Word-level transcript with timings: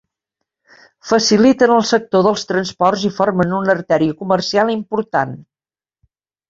Faciliten 1.09 1.73
el 1.75 1.85
sector 1.91 2.25
dels 2.29 2.47
transports 2.53 3.07
i 3.11 3.15
formen 3.21 3.55
una 3.61 3.75
artèria 3.79 4.21
comercial 4.25 4.77
important. 4.81 5.41